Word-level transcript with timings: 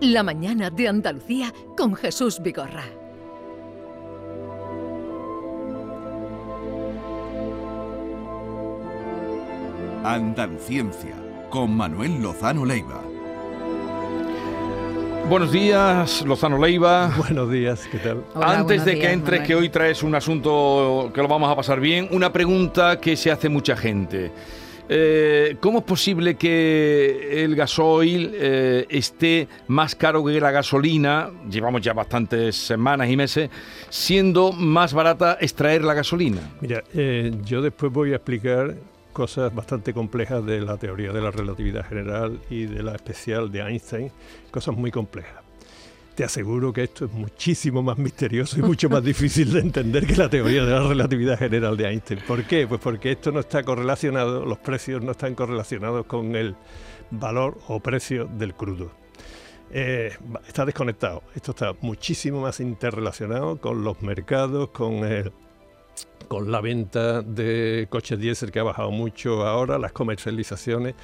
La 0.00 0.22
mañana 0.22 0.70
de 0.70 0.86
Andalucía 0.86 1.52
con 1.76 1.96
Jesús 1.96 2.40
Vigorra. 2.40 2.84
Andaluciencia 10.04 11.16
con 11.50 11.76
Manuel 11.76 12.22
Lozano 12.22 12.64
Leiva. 12.64 13.02
Buenos 15.28 15.50
días, 15.50 16.22
Lozano 16.24 16.58
Leiva. 16.58 17.08
Buenos 17.16 17.50
días, 17.50 17.88
¿qué 17.90 17.98
tal? 17.98 18.24
Hola, 18.34 18.60
Antes 18.60 18.84
de 18.84 18.92
que 18.92 19.00
días, 19.00 19.12
entres, 19.12 19.40
Manuel. 19.40 19.46
que 19.48 19.54
hoy 19.56 19.68
traes 19.68 20.02
un 20.04 20.14
asunto 20.14 21.10
que 21.12 21.20
lo 21.20 21.26
vamos 21.28 21.50
a 21.50 21.56
pasar 21.56 21.80
bien, 21.80 22.08
una 22.12 22.32
pregunta 22.32 23.00
que 23.00 23.16
se 23.16 23.32
hace 23.32 23.48
mucha 23.48 23.76
gente. 23.76 24.30
Eh, 24.88 25.56
¿Cómo 25.60 25.80
es 25.80 25.84
posible 25.84 26.36
que 26.36 27.44
el 27.44 27.54
gasoil 27.54 28.32
eh, 28.34 28.86
esté 28.88 29.48
más 29.66 29.94
caro 29.94 30.24
que 30.24 30.40
la 30.40 30.50
gasolina? 30.50 31.30
Llevamos 31.50 31.82
ya 31.82 31.92
bastantes 31.92 32.56
semanas 32.56 33.10
y 33.10 33.16
meses, 33.16 33.50
siendo 33.90 34.52
más 34.52 34.94
barata 34.94 35.36
extraer 35.40 35.84
la 35.84 35.94
gasolina. 35.94 36.40
Mira, 36.60 36.82
eh, 36.94 37.32
yo 37.44 37.60
después 37.60 37.92
voy 37.92 38.12
a 38.12 38.16
explicar 38.16 38.76
cosas 39.12 39.54
bastante 39.54 39.92
complejas 39.92 40.44
de 40.46 40.60
la 40.60 40.76
teoría 40.76 41.12
de 41.12 41.20
la 41.20 41.30
relatividad 41.30 41.84
general 41.86 42.38
y 42.48 42.66
de 42.66 42.82
la 42.82 42.94
especial 42.94 43.50
de 43.50 43.60
Einstein, 43.60 44.10
cosas 44.50 44.76
muy 44.76 44.90
complejas. 44.90 45.47
Te 46.18 46.24
aseguro 46.24 46.72
que 46.72 46.82
esto 46.82 47.04
es 47.04 47.12
muchísimo 47.12 47.80
más 47.80 47.96
misterioso 47.96 48.58
y 48.58 48.62
mucho 48.62 48.90
más 48.90 49.04
difícil 49.04 49.52
de 49.52 49.60
entender 49.60 50.04
que 50.04 50.16
la 50.16 50.28
teoría 50.28 50.64
de 50.64 50.72
la 50.72 50.88
relatividad 50.88 51.38
general 51.38 51.76
de 51.76 51.86
Einstein. 51.86 52.18
¿Por 52.26 52.42
qué? 52.42 52.66
Pues 52.66 52.80
porque 52.80 53.12
esto 53.12 53.30
no 53.30 53.38
está 53.38 53.62
correlacionado, 53.62 54.44
los 54.44 54.58
precios 54.58 55.00
no 55.00 55.12
están 55.12 55.36
correlacionados 55.36 56.06
con 56.06 56.34
el 56.34 56.56
valor 57.12 57.56
o 57.68 57.78
precio 57.78 58.24
del 58.24 58.54
crudo. 58.54 58.90
Eh, 59.70 60.10
está 60.44 60.66
desconectado. 60.66 61.22
Esto 61.36 61.52
está 61.52 61.76
muchísimo 61.82 62.40
más 62.40 62.58
interrelacionado 62.58 63.60
con 63.60 63.84
los 63.84 64.02
mercados, 64.02 64.70
con 64.70 65.04
el, 65.04 65.30
con 66.26 66.50
la 66.50 66.60
venta 66.60 67.22
de 67.22 67.86
coches 67.88 68.18
diésel 68.18 68.50
que 68.50 68.58
ha 68.58 68.64
bajado 68.64 68.90
mucho 68.90 69.46
ahora, 69.46 69.78
las 69.78 69.92
comercializaciones. 69.92 70.96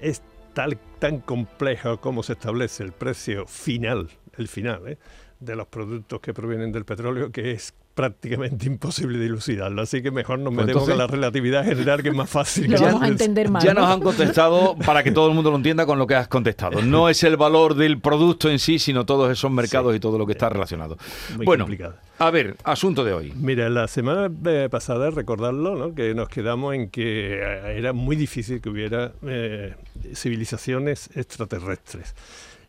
Es 0.00 0.22
tal, 0.54 0.78
tan 0.98 1.20
complejo 1.20 2.00
como 2.00 2.22
se 2.22 2.32
establece 2.32 2.84
el 2.84 2.92
precio 2.92 3.46
final, 3.46 4.08
el 4.38 4.48
final, 4.48 4.82
¿eh? 4.88 4.98
de 5.40 5.56
los 5.56 5.66
productos 5.66 6.20
que 6.20 6.32
provienen 6.32 6.70
del 6.70 6.84
petróleo, 6.84 7.32
que 7.32 7.50
es 7.50 7.74
prácticamente 7.94 8.64
imposible 8.66 9.18
dilucidarlo. 9.18 9.82
Así 9.82 10.00
que 10.00 10.12
mejor 10.12 10.38
nos 10.38 10.54
Pues 10.54 10.66
metemos 10.66 10.82
entonces- 10.84 10.92
con 10.92 10.98
la 10.98 11.06
relatividad 11.08 11.64
general, 11.64 12.00
que 12.02 12.10
es 12.10 12.14
más 12.14 12.30
fácil. 12.30 12.70
Lo 12.70 12.80
vamos 12.80 13.02
a 13.02 13.06
la- 13.06 13.08
entender 13.10 13.50
más. 13.50 13.64
Ya 13.64 13.74
¿no? 13.74 13.80
nos 13.80 13.90
han 13.90 14.00
contestado 14.00 14.76
para 14.86 15.02
que 15.02 15.10
todo 15.10 15.26
el 15.28 15.34
mundo 15.34 15.50
lo 15.50 15.56
entienda 15.56 15.84
con 15.84 15.98
lo 15.98 16.06
que 16.06 16.14
has 16.14 16.28
contestado. 16.28 16.80
No 16.80 17.08
es 17.08 17.24
el 17.24 17.36
valor 17.36 17.74
del 17.74 17.98
producto 18.00 18.48
en 18.48 18.60
sí, 18.60 18.78
sino 18.78 19.04
todos 19.04 19.32
esos 19.32 19.50
mercados 19.50 19.92
Sí. 19.92 19.96
y 19.96 20.00
todo 20.00 20.16
lo 20.16 20.26
que 20.26 20.32
está 20.32 20.48
relacionado. 20.48 20.96
Muy 21.36 21.44
bueno, 21.44 21.64
complicado. 21.64 21.96
a 22.20 22.30
ver, 22.30 22.56
asunto 22.62 23.02
de 23.04 23.12
hoy. 23.12 23.32
Mira, 23.36 23.68
la 23.68 23.88
semana 23.88 24.30
pasada, 24.70 25.10
recordarlo, 25.10 25.74
¿no? 25.76 25.92
que 25.94 26.14
nos 26.14 26.28
quedamos 26.28 26.74
en 26.76 26.88
que 26.88 27.40
eh, 27.42 27.78
era 27.78 27.92
muy 27.92 28.14
difícil 28.14 28.60
que 28.60 28.68
hubiera 28.70 29.10
eh, 29.26 29.74
civilizaciones 30.14 31.10
extraterrestres. 31.16 32.14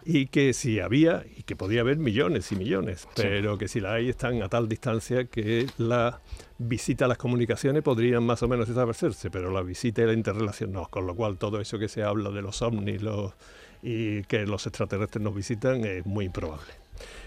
Y 0.05 0.27
que 0.27 0.53
si 0.53 0.79
había, 0.79 1.23
y 1.37 1.43
que 1.43 1.55
podía 1.55 1.81
haber 1.81 1.97
millones 1.97 2.51
y 2.51 2.55
millones, 2.55 3.07
pero 3.15 3.57
que 3.57 3.67
si 3.67 3.79
la 3.79 3.93
hay 3.93 4.09
están 4.09 4.41
a 4.41 4.49
tal 4.49 4.67
distancia 4.67 5.25
que 5.25 5.67
la 5.77 6.19
visita 6.57 7.05
a 7.05 7.07
las 7.07 7.17
comunicaciones 7.17 7.83
podrían 7.83 8.25
más 8.25 8.43
o 8.43 8.47
menos 8.47 8.67
establecerse, 8.67 9.31
pero 9.31 9.51
la 9.51 9.61
visita 9.61 10.01
y 10.01 10.05
la 10.05 10.13
interrelación 10.13 10.73
no, 10.73 10.87
con 10.89 11.07
lo 11.07 11.15
cual 11.15 11.37
todo 11.37 11.61
eso 11.61 11.79
que 11.79 11.87
se 11.87 12.03
habla 12.03 12.31
de 12.31 12.41
los 12.41 12.61
ovnis 12.61 13.01
los, 13.01 13.33
y 13.81 14.23
que 14.23 14.45
los 14.45 14.65
extraterrestres 14.65 15.23
nos 15.23 15.35
visitan 15.35 15.83
es 15.85 16.05
muy 16.05 16.25
improbable. 16.25 16.71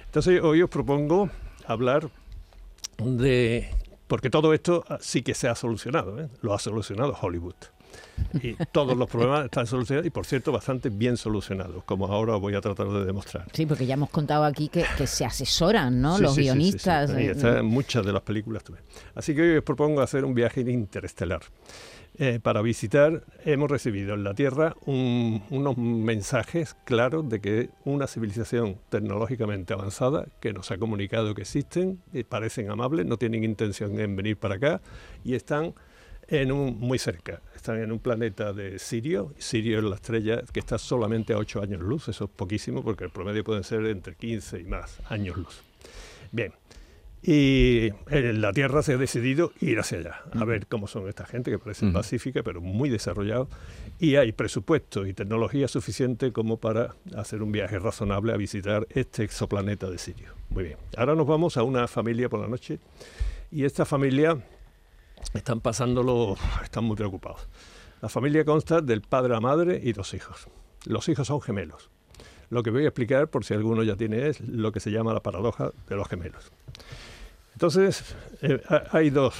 Entonces 0.06 0.42
hoy 0.42 0.62
os 0.62 0.70
propongo 0.70 1.30
hablar 1.66 2.08
de... 2.98 3.68
Porque 4.06 4.30
todo 4.30 4.54
esto 4.54 4.84
sí 5.00 5.22
que 5.22 5.34
se 5.34 5.48
ha 5.48 5.54
solucionado, 5.54 6.20
¿eh? 6.20 6.28
lo 6.40 6.54
ha 6.54 6.58
solucionado 6.58 7.16
Hollywood. 7.20 7.56
Y 8.42 8.54
todos 8.72 8.96
los 8.96 9.08
problemas 9.08 9.44
están 9.46 9.66
solucionados 9.66 10.06
y, 10.06 10.10
por 10.10 10.26
cierto, 10.26 10.52
bastante 10.52 10.88
bien 10.90 11.16
solucionados, 11.16 11.84
como 11.84 12.06
ahora 12.06 12.34
os 12.36 12.40
voy 12.40 12.54
a 12.54 12.60
tratar 12.60 12.88
de 12.88 13.04
demostrar. 13.04 13.46
Sí, 13.52 13.66
porque 13.66 13.86
ya 13.86 13.94
hemos 13.94 14.10
contado 14.10 14.44
aquí 14.44 14.68
que, 14.68 14.84
que 14.96 15.06
se 15.06 15.24
asesoran, 15.24 16.00
¿no? 16.00 16.16
Sí, 16.16 16.22
Los 16.22 16.34
sí, 16.34 16.40
sí, 16.40 16.44
guionistas. 16.44 17.10
Ahí 17.10 17.26
eh, 17.26 17.30
está 17.32 17.58
en 17.60 17.66
muchas 17.66 18.04
de 18.04 18.12
las 18.12 18.22
películas 18.22 18.64
también. 18.64 18.84
Así 19.14 19.34
que 19.34 19.42
hoy 19.42 19.56
os 19.58 19.64
propongo 19.64 20.00
hacer 20.00 20.24
un 20.24 20.34
viaje 20.34 20.60
interestelar. 20.60 21.40
Eh, 22.18 22.40
para 22.42 22.62
visitar 22.62 23.24
hemos 23.44 23.70
recibido 23.70 24.14
en 24.14 24.24
la 24.24 24.32
Tierra 24.32 24.74
un- 24.86 25.42
unos 25.50 25.76
mensajes 25.76 26.74
claros 26.86 27.28
de 27.28 27.40
que 27.42 27.68
una 27.84 28.06
civilización 28.06 28.78
tecnológicamente 28.88 29.74
avanzada 29.74 30.26
que 30.40 30.54
nos 30.54 30.70
ha 30.70 30.78
comunicado 30.78 31.34
que 31.34 31.42
existen, 31.42 32.00
y 32.14 32.24
parecen 32.24 32.70
amables, 32.70 33.04
no 33.04 33.18
tienen 33.18 33.44
intención 33.44 34.00
en 34.00 34.16
venir 34.16 34.38
para 34.38 34.54
acá 34.54 34.80
y 35.24 35.34
están 35.34 35.74
en 36.28 36.52
un, 36.52 36.78
muy 36.80 36.98
cerca. 36.98 37.42
Están 37.66 37.82
en 37.82 37.90
un 37.90 37.98
planeta 37.98 38.52
de 38.52 38.78
Sirio. 38.78 39.34
Sirio 39.38 39.78
es 39.78 39.84
la 39.84 39.96
estrella 39.96 40.40
que 40.52 40.60
está 40.60 40.78
solamente 40.78 41.32
a 41.32 41.38
8 41.38 41.62
años 41.62 41.80
luz. 41.80 42.06
Eso 42.06 42.26
es 42.26 42.30
poquísimo 42.30 42.84
porque 42.84 43.02
el 43.02 43.10
promedio 43.10 43.42
pueden 43.42 43.64
ser 43.64 43.84
entre 43.86 44.14
15 44.14 44.60
y 44.60 44.64
más 44.66 45.00
años 45.08 45.36
luz. 45.36 45.62
Bien. 46.30 46.52
Y 47.24 47.88
en 48.08 48.40
la 48.40 48.52
Tierra 48.52 48.84
se 48.84 48.92
ha 48.92 48.98
decidido 48.98 49.52
ir 49.60 49.80
hacia 49.80 49.98
allá, 49.98 50.22
a 50.30 50.44
ver 50.44 50.68
cómo 50.68 50.86
son 50.86 51.08
esta 51.08 51.26
gente, 51.26 51.50
que 51.50 51.58
parece 51.58 51.90
pacífica, 51.90 52.44
pero 52.44 52.60
muy 52.60 52.88
desarrollado. 52.88 53.48
Y 53.98 54.14
hay 54.14 54.30
presupuesto 54.30 55.04
y 55.04 55.12
tecnología 55.12 55.66
suficiente 55.66 56.30
como 56.30 56.58
para 56.58 56.94
hacer 57.16 57.42
un 57.42 57.50
viaje 57.50 57.80
razonable 57.80 58.32
a 58.32 58.36
visitar 58.36 58.86
este 58.90 59.24
exoplaneta 59.24 59.90
de 59.90 59.98
Sirio. 59.98 60.34
Muy 60.50 60.62
bien. 60.62 60.76
Ahora 60.96 61.16
nos 61.16 61.26
vamos 61.26 61.56
a 61.56 61.64
una 61.64 61.88
familia 61.88 62.28
por 62.28 62.38
la 62.38 62.46
noche. 62.46 62.78
Y 63.50 63.64
esta 63.64 63.84
familia 63.84 64.38
están 65.34 65.60
pasándolo, 65.60 66.36
están 66.62 66.84
muy 66.84 66.96
preocupados. 66.96 67.46
La 68.02 68.08
familia 68.08 68.44
consta 68.44 68.80
del 68.80 69.02
padre, 69.02 69.32
la 69.32 69.40
madre 69.40 69.80
y 69.82 69.92
dos 69.92 70.14
hijos. 70.14 70.46
Los 70.86 71.08
hijos 71.08 71.26
son 71.26 71.40
gemelos. 71.40 71.90
Lo 72.50 72.62
que 72.62 72.70
voy 72.70 72.84
a 72.84 72.88
explicar, 72.88 73.28
por 73.28 73.44
si 73.44 73.54
alguno 73.54 73.82
ya 73.82 73.96
tiene, 73.96 74.28
es 74.28 74.40
lo 74.40 74.70
que 74.70 74.80
se 74.80 74.90
llama 74.90 75.12
la 75.12 75.20
paradoja 75.20 75.70
de 75.88 75.96
los 75.96 76.06
gemelos. 76.08 76.52
Entonces, 77.54 78.14
eh, 78.42 78.60
ha- 78.68 78.84
hay 78.92 79.10
dos, 79.10 79.34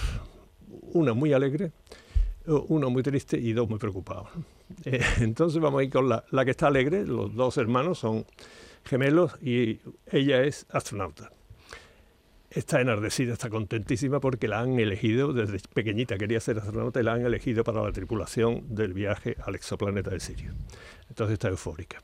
una 0.92 1.12
muy 1.12 1.32
alegre, 1.32 1.72
u- 2.46 2.64
uno 2.68 2.90
muy 2.90 3.02
triste 3.02 3.36
y 3.38 3.52
dos 3.52 3.68
muy 3.68 3.78
preocupados. 3.78 4.28
Eh, 4.84 5.00
entonces 5.20 5.60
vamos 5.60 5.78
a 5.80 5.84
ir 5.84 5.90
con 5.90 6.08
la 6.08 6.44
que 6.44 6.50
está 6.50 6.66
alegre, 6.66 7.06
los 7.06 7.32
dos 7.36 7.56
hermanos 7.56 8.00
son 8.00 8.26
gemelos 8.84 9.30
y 9.40 9.78
ella 10.10 10.42
es 10.42 10.66
astronauta. 10.70 11.30
Está 12.56 12.80
enardecida, 12.80 13.34
está 13.34 13.50
contentísima 13.50 14.18
porque 14.18 14.48
la 14.48 14.60
han 14.60 14.80
elegido, 14.80 15.34
desde 15.34 15.58
pequeñita 15.74 16.16
quería 16.16 16.40
ser 16.40 16.56
astronauta 16.56 16.98
y 16.98 17.02
la 17.02 17.12
han 17.12 17.26
elegido 17.26 17.62
para 17.64 17.82
la 17.82 17.92
tripulación 17.92 18.74
del 18.74 18.94
viaje 18.94 19.36
al 19.44 19.54
exoplaneta 19.54 20.08
de 20.08 20.20
Sirio. 20.20 20.54
Entonces 21.10 21.34
está 21.34 21.48
eufórica. 21.48 22.02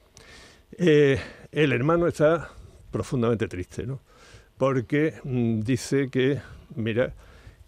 Eh, 0.77 1.19
el 1.53 1.73
hermano 1.73 2.07
está 2.07 2.51
profundamente 2.91 3.49
triste, 3.49 3.87
¿no? 3.87 4.01
Porque 4.59 5.15
mm, 5.25 5.61
dice 5.61 6.11
que, 6.11 6.43
mira, 6.77 7.15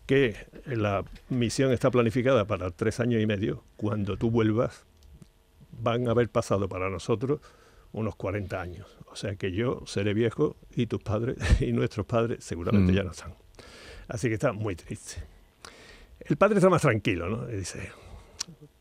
que 0.04 0.36
la 0.66 1.06
misión 1.30 1.72
está 1.72 1.90
planificada 1.90 2.44
para 2.44 2.70
tres 2.70 3.00
años 3.00 3.22
y 3.22 3.26
medio. 3.26 3.64
Cuando 3.78 4.18
tú 4.18 4.30
vuelvas, 4.30 4.84
van 5.70 6.06
a 6.06 6.10
haber 6.10 6.28
pasado 6.28 6.68
para 6.68 6.90
nosotros 6.90 7.40
unos 7.94 8.14
40 8.16 8.60
años. 8.60 8.98
O 9.10 9.16
sea 9.16 9.34
que 9.36 9.52
yo 9.52 9.82
seré 9.86 10.12
viejo 10.14 10.56
y 10.74 10.86
tus 10.86 11.02
padres 11.02 11.36
y 11.62 11.72
nuestros 11.72 12.04
padres 12.06 12.44
seguramente 12.44 12.92
Mm. 12.92 12.94
ya 12.94 13.02
no 13.04 13.10
están. 13.12 13.34
Así 14.08 14.28
que 14.28 14.34
está 14.34 14.52
muy 14.52 14.76
triste. 14.76 15.22
El 16.20 16.36
padre 16.36 16.56
está 16.56 16.68
más 16.68 16.82
tranquilo, 16.82 17.28
¿no? 17.28 17.50
Y 17.50 17.56
dice, 17.56 17.90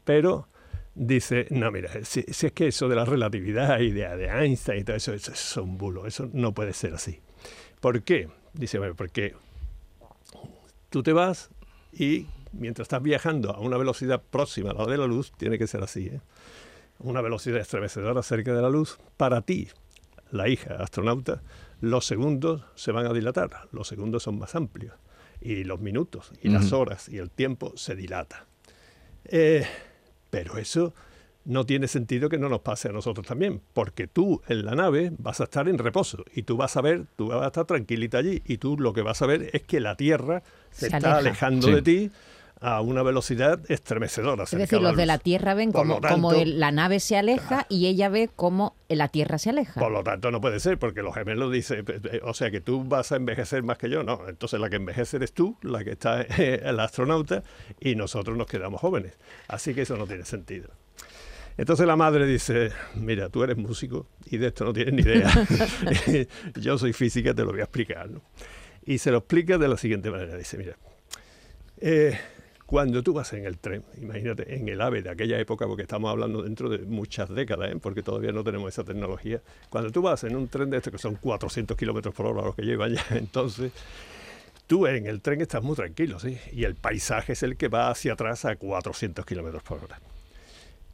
pero 0.03 0.47
dice, 0.95 1.47
no, 1.49 1.71
mira, 1.71 1.89
si, 2.03 2.23
si 2.23 2.47
es 2.47 2.51
que 2.51 2.67
eso 2.67 2.87
de 2.89 2.95
la 2.95 3.05
relatividad 3.05 3.79
y 3.79 3.91
de, 3.91 4.07
de 4.17 4.25
Einstein 4.27 4.81
y 4.81 4.83
todo 4.83 4.95
eso, 4.95 5.13
eso 5.13 5.31
es 5.31 5.57
un 5.57 5.77
bulo, 5.77 6.05
eso 6.05 6.29
no 6.33 6.53
puede 6.53 6.73
ser 6.73 6.93
así. 6.93 7.19
¿Por 7.79 8.01
qué? 8.03 8.27
Dice, 8.53 8.77
bueno, 8.79 8.95
porque 8.95 9.33
tú 10.89 11.03
te 11.03 11.13
vas 11.13 11.49
y 11.91 12.27
mientras 12.51 12.85
estás 12.85 13.01
viajando 13.01 13.51
a 13.51 13.59
una 13.59 13.77
velocidad 13.77 14.21
próxima 14.21 14.71
a 14.71 14.73
la 14.73 14.85
de 14.85 14.97
la 14.97 15.07
luz, 15.07 15.31
tiene 15.37 15.57
que 15.57 15.67
ser 15.67 15.83
así, 15.83 16.07
¿eh? 16.07 16.21
Una 17.03 17.21
velocidad 17.21 17.59
estremecedora 17.59 18.23
cerca 18.23 18.53
de 18.53 18.61
la 18.61 18.69
luz, 18.69 18.97
para 19.17 19.41
ti, 19.41 19.67
la 20.31 20.47
hija 20.49 20.75
astronauta, 20.79 21.41
los 21.81 22.05
segundos 22.05 22.63
se 22.75 22.91
van 22.91 23.05
a 23.05 23.13
dilatar, 23.13 23.51
los 23.71 23.87
segundos 23.87 24.23
son 24.23 24.39
más 24.39 24.55
amplios, 24.55 24.95
y 25.41 25.63
los 25.65 25.79
minutos, 25.79 26.31
y 26.41 26.49
las 26.49 26.71
horas, 26.71 27.09
y 27.09 27.17
el 27.17 27.29
tiempo 27.29 27.73
se 27.75 27.95
dilata. 27.95 28.45
Eh, 29.25 29.65
pero 30.29 30.57
eso 30.57 30.93
no 31.45 31.65
tiene 31.65 31.89
sentido 31.89 32.29
que 32.29 32.37
no 32.37 32.47
nos 32.47 32.61
pase 32.61 32.87
a 32.87 32.93
nosotros 32.93 33.27
también, 33.27 33.61
porque 33.73 34.07
tú 34.07 34.41
en 34.47 34.63
la 34.63 34.75
nave 34.75 35.11
vas 35.17 35.41
a 35.41 35.43
estar 35.43 35.67
en 35.67 35.77
reposo 35.77 36.23
y 36.33 36.43
tú 36.43 36.55
vas 36.55 36.77
a 36.77 36.81
ver, 36.81 37.05
tú 37.17 37.27
vas 37.27 37.43
a 37.43 37.47
estar 37.47 37.65
tranquilita 37.65 38.19
allí 38.19 38.41
y 38.45 38.57
tú 38.57 38.77
lo 38.79 38.93
que 38.93 39.01
vas 39.01 39.21
a 39.21 39.25
ver 39.25 39.49
es 39.51 39.63
que 39.63 39.81
la 39.81 39.97
Tierra 39.97 40.41
se, 40.71 40.87
Se 40.89 40.95
está 40.95 41.17
aleja. 41.17 41.17
alejando 41.17 41.67
Sí. 41.67 41.73
de 41.73 41.81
ti 41.81 42.11
a 42.63 42.79
una 42.79 43.03
velocidad 43.03 43.59
estremecedora. 43.69 44.45
Es 44.45 44.51
decir, 44.51 44.81
los 44.81 44.95
de 44.95 45.05
la 45.05 45.17
Tierra 45.17 45.53
ven 45.53 45.73
como, 45.73 45.99
como 45.99 46.31
la 46.31 46.71
nave 46.71 47.01
se 47.01 47.17
aleja 47.17 47.65
y 47.67 47.87
ella 47.87 48.07
ve 48.07 48.29
cómo 48.33 48.77
la 48.87 49.09
Tierra 49.09 49.37
se 49.37 49.49
aleja. 49.49 49.81
Por 49.81 49.91
lo 49.91 50.01
tanto, 50.01 50.31
no 50.31 50.39
puede 50.39 50.61
ser, 50.61 50.79
porque 50.79 51.01
los 51.01 51.13
gemelos 51.13 51.51
dicen, 51.51 51.83
o 52.23 52.33
sea, 52.33 52.51
que 52.51 52.61
tú 52.61 52.85
vas 52.85 53.11
a 53.11 53.17
envejecer 53.17 53.63
más 53.63 53.77
que 53.77 53.89
yo, 53.89 54.03
no. 54.03 54.21
Entonces, 54.29 54.61
la 54.61 54.69
que 54.69 54.77
envejece 54.77 55.17
eres 55.17 55.33
tú, 55.33 55.57
la 55.61 55.83
que 55.83 55.91
está 55.91 56.21
el 56.37 56.79
astronauta, 56.79 57.43
y 57.81 57.95
nosotros 57.95 58.37
nos 58.37 58.47
quedamos 58.47 58.79
jóvenes. 58.79 59.17
Así 59.49 59.73
que 59.73 59.81
eso 59.81 59.97
no 59.97 60.07
tiene 60.07 60.23
sentido. 60.23 60.69
Entonces 61.57 61.85
la 61.85 61.95
madre 61.95 62.25
dice, 62.25 62.71
mira, 62.95 63.29
tú 63.29 63.43
eres 63.43 63.57
músico 63.57 64.07
y 64.25 64.37
de 64.37 64.47
esto 64.47 64.65
no 64.65 64.73
tienes 64.73 64.93
ni 64.93 65.01
idea. 65.01 65.29
yo 66.55 66.77
soy 66.77 66.93
física, 66.93 67.33
te 67.33 67.43
lo 67.43 67.51
voy 67.51 67.59
a 67.59 67.63
explicar. 67.63 68.09
¿no? 68.09 68.21
Y 68.85 68.97
se 68.99 69.11
lo 69.11 69.17
explica 69.19 69.57
de 69.57 69.67
la 69.67 69.77
siguiente 69.77 70.09
manera. 70.09 70.35
Dice, 70.35 70.57
mira, 70.57 70.77
eh, 71.79 72.17
cuando 72.65 73.03
tú 73.03 73.13
vas 73.13 73.33
en 73.33 73.45
el 73.45 73.57
tren, 73.57 73.83
imagínate, 74.01 74.55
en 74.55 74.67
el 74.67 74.81
AVE 74.81 75.01
de 75.01 75.09
aquella 75.09 75.39
época, 75.39 75.67
porque 75.67 75.83
estamos 75.83 76.09
hablando 76.09 76.41
dentro 76.41 76.69
de 76.69 76.79
muchas 76.79 77.29
décadas, 77.29 77.71
¿eh? 77.71 77.77
porque 77.81 78.03
todavía 78.03 78.31
no 78.31 78.43
tenemos 78.43 78.69
esa 78.69 78.83
tecnología, 78.83 79.41
cuando 79.69 79.91
tú 79.91 80.01
vas 80.01 80.23
en 80.23 80.35
un 80.35 80.47
tren 80.47 80.69
de 80.69 80.77
estos 80.77 80.91
que 80.91 80.97
son 80.97 81.15
400 81.15 81.75
kilómetros 81.77 82.15
por 82.15 82.27
hora 82.27 82.43
los 82.43 82.55
que 82.55 82.63
llevan 82.63 82.93
ya, 82.93 83.05
entonces 83.11 83.71
tú 84.67 84.87
en 84.87 85.07
el 85.07 85.21
tren 85.21 85.41
estás 85.41 85.61
muy 85.61 85.75
tranquilo, 85.75 86.19
¿sí? 86.19 86.37
Y 86.51 86.63
el 86.63 86.75
paisaje 86.75 87.33
es 87.33 87.43
el 87.43 87.57
que 87.57 87.67
va 87.67 87.89
hacia 87.89 88.13
atrás 88.13 88.45
a 88.45 88.55
400 88.55 89.25
kilómetros 89.25 89.63
por 89.63 89.83
hora. 89.83 89.99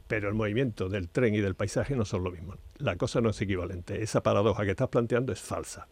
Pero 0.08 0.28
el 0.28 0.34
movimiento 0.34 0.88
del 0.88 1.08
tren 1.08 1.34
y 1.34 1.40
del 1.40 1.54
paisaje 1.54 1.94
no 1.94 2.04
son 2.04 2.24
lo 2.24 2.32
mismo. 2.32 2.56
La 2.78 2.96
cosa 2.96 3.20
no 3.20 3.30
es 3.30 3.40
equivalente. 3.40 4.02
Esa 4.02 4.22
paradoja 4.22 4.64
que 4.64 4.72
estás 4.72 4.88
planteando 4.88 5.32
es 5.32 5.40
falsa. 5.40 5.86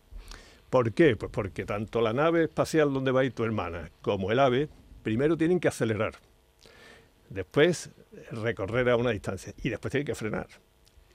¿Por 0.71 0.93
qué? 0.93 1.17
Pues 1.17 1.31
porque 1.31 1.65
tanto 1.65 2.01
la 2.01 2.13
nave 2.13 2.45
espacial 2.45 2.93
donde 2.93 3.13
va 3.13 3.21
a 3.21 3.25
ir 3.25 3.33
tu 3.33 3.45
hermana 3.45 3.91
como 4.03 4.33
el 4.33 4.41
ave, 4.41 4.69
primero 5.09 5.39
tienen 5.39 5.59
que 5.59 5.69
acelerar, 5.69 6.17
después 7.31 7.89
recorrer 8.31 8.91
a 8.91 8.97
una 8.97 9.09
distancia 9.09 9.55
y 9.63 9.71
después 9.71 9.91
tienen 9.91 10.05
que 10.05 10.15
frenar. 10.15 10.49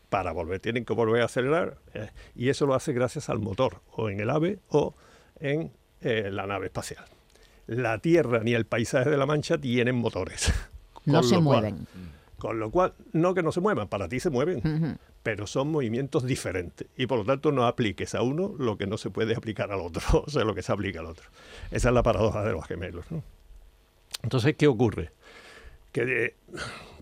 Para 0.10 0.32
volver, 0.32 0.60
tienen 0.60 0.84
que 0.84 0.94
volver 0.94 1.22
a 1.22 1.26
acelerar 1.26 1.78
eh, 1.94 2.10
y 2.34 2.50
eso 2.50 2.66
lo 2.66 2.74
hace 2.74 2.92
gracias 2.92 3.30
al 3.30 3.38
motor, 3.38 3.82
o 3.92 4.10
en 4.10 4.20
el 4.20 4.32
ave 4.32 4.58
o 4.70 4.96
en 5.40 5.72
eh, 6.02 6.32
la 6.32 6.48
nave 6.48 6.66
espacial. 6.66 7.06
La 7.68 8.00
Tierra 8.00 8.40
ni 8.44 8.56
el 8.56 8.66
paisaje 8.66 9.12
de 9.12 9.18
la 9.18 9.28
Mancha 9.28 9.60
tienen 9.60 9.96
motores. 9.96 10.52
No 11.06 11.22
se 11.22 11.38
mueven. 11.38 11.86
Con 12.40 12.60
lo 12.60 12.72
cual, 12.72 12.96
no 13.12 13.36
que 13.36 13.44
no 13.44 13.52
se 13.52 13.62
muevan, 13.62 13.90
para 13.90 14.10
ti 14.10 14.20
se 14.20 14.32
mueven, 14.32 14.98
pero 15.22 15.46
son 15.48 15.70
movimientos 15.70 16.26
diferentes. 16.26 16.88
Y 16.98 17.06
por 17.06 17.20
lo 17.20 17.26
tanto 17.26 17.52
no 17.52 17.68
apliques 17.68 18.16
a 18.16 18.24
uno 18.24 18.56
lo 18.58 18.76
que 18.76 18.88
no 18.88 18.98
se 18.98 19.12
puede 19.12 19.36
aplicar 19.36 19.72
al 19.72 19.82
otro, 19.82 20.02
o 20.26 20.30
sea, 20.30 20.44
lo 20.44 20.56
que 20.56 20.64
se 20.64 20.72
aplica 20.72 21.00
al 21.00 21.06
otro. 21.06 21.30
Esa 21.72 21.90
es 21.90 21.94
la 21.94 22.02
paradoja 22.02 22.44
de 22.44 22.54
los 22.54 22.66
gemelos. 22.66 23.06
Entonces, 24.22 24.56
¿qué 24.56 24.68
ocurre? 24.68 25.12
Que, 25.92 26.36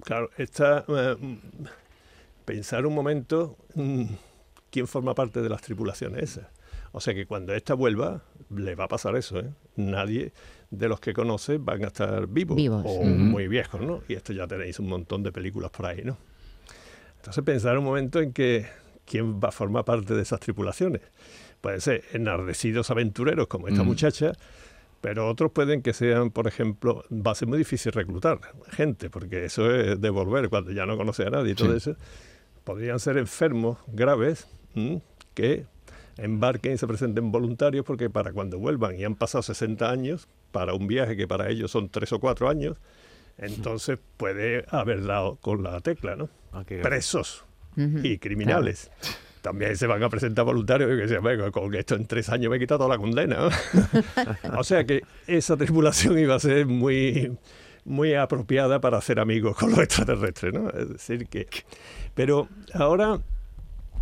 claro, 0.03 0.29
está... 0.37 0.85
Eh, 0.87 1.37
pensar 2.45 2.85
un 2.85 2.93
momento 2.93 3.57
mm, 3.75 4.05
quién 4.69 4.87
forma 4.87 5.13
parte 5.13 5.41
de 5.41 5.49
las 5.49 5.61
tripulaciones 5.61 6.23
esas. 6.23 6.47
O 6.91 6.99
sea 6.99 7.13
que 7.13 7.25
cuando 7.25 7.53
ésta 7.53 7.73
vuelva, 7.73 8.23
le 8.49 8.75
va 8.75 8.85
a 8.85 8.87
pasar 8.87 9.15
eso. 9.15 9.39
¿eh? 9.39 9.49
Nadie 9.77 10.33
de 10.69 10.89
los 10.89 10.99
que 10.99 11.13
conoce 11.13 11.57
van 11.57 11.83
a 11.83 11.87
estar 11.87 12.27
vivos, 12.27 12.59
o 12.59 13.03
muy 13.03 13.47
viejos, 13.47 13.81
¿no? 13.81 14.01
Y 14.07 14.15
esto 14.15 14.33
ya 14.33 14.47
tenéis 14.47 14.79
un 14.79 14.89
montón 14.89 15.23
de 15.23 15.31
películas 15.31 15.71
por 15.71 15.85
ahí, 15.85 16.01
¿no? 16.03 16.17
Entonces 17.17 17.43
pensar 17.43 17.77
un 17.77 17.85
momento 17.85 18.19
en 18.19 18.33
que 18.33 18.65
quién 19.05 19.39
va 19.39 19.49
a 19.49 19.51
formar 19.51 19.85
parte 19.85 20.13
de 20.13 20.21
esas 20.21 20.39
tripulaciones. 20.39 21.01
Pueden 21.61 21.79
ser 21.79 22.03
enardecidos 22.13 22.89
aventureros 22.89 23.47
como 23.47 23.67
esta 23.67 23.83
muchacha, 23.83 24.33
pero 25.01 25.27
otros 25.27 25.51
pueden 25.51 25.81
que 25.81 25.94
sean, 25.94 26.30
por 26.30 26.48
ejemplo, 26.48 27.03
va 27.12 27.31
a 27.31 27.36
ser 27.36 27.48
muy 27.48 27.57
difícil 27.57 27.92
reclutar 27.92 28.39
gente, 28.69 29.09
porque 29.09 29.45
eso 29.45 29.69
es 29.74 30.00
devolver 30.00 30.50
cuando 30.50 30.71
ya 30.71 30.86
no 30.86 30.95
conoce 30.95 31.24
a 31.24 31.31
nadie 31.31 31.51
y 31.51 31.56
todo 31.56 31.75
eso. 31.75 31.95
Podrían 32.63 33.00
ser 33.00 33.18
enfermos 33.18 33.80
graves 33.88 34.48
que 35.33 35.65
embarquen 36.18 36.74
y 36.74 36.77
se 36.77 36.88
presenten 36.88 37.31
voluntarios 37.31 37.83
porque 37.83 38.09
para 38.09 38.31
cuando 38.31 38.59
vuelvan 38.59 38.98
y 39.00 39.03
han 39.03 39.15
pasado 39.15 39.42
60 39.42 39.89
años, 39.89 40.27
para 40.51 40.74
un 40.74 40.86
viaje 40.88 41.18
que 41.18 41.27
para 41.27 41.50
ellos 41.50 41.71
son 41.71 41.89
3 41.89 42.13
o 42.13 42.19
4 42.19 42.50
años, 42.50 42.77
entonces 43.38 43.97
puede 44.18 44.65
haber 44.69 45.04
dado 45.04 45.38
con 45.38 45.63
la 45.63 45.80
tecla, 45.81 46.15
¿no? 46.15 46.30
Ah, 46.51 46.63
Presos 46.83 47.44
y 47.75 48.19
criminales. 48.19 48.92
También 49.41 49.75
se 49.75 49.88
van 49.88 50.03
a 50.03 50.09
presentar 50.09 50.45
voluntarios 50.45 50.89
que 50.99 51.07
se 51.07 51.51
con 51.51 51.73
esto 51.75 51.95
en 51.95 52.05
tres 52.05 52.29
años 52.29 52.49
me 52.51 52.57
he 52.57 52.59
quitado 52.59 52.88
la 52.88 52.97
condena. 52.97 53.49
o 54.57 54.63
sea 54.63 54.85
que 54.85 55.01
esa 55.27 55.57
tripulación 55.57 56.19
iba 56.19 56.35
a 56.35 56.39
ser 56.39 56.67
muy, 56.67 57.38
muy 57.85 58.13
apropiada 58.13 58.79
para 58.79 58.97
hacer 58.99 59.19
amigos 59.19 59.57
con 59.57 59.71
los 59.71 59.79
extraterrestres, 59.79 60.53
¿no? 60.53 60.69
Es 60.69 60.89
decir 60.89 61.27
que... 61.27 61.47
Pero 62.13 62.49
ahora, 62.73 63.19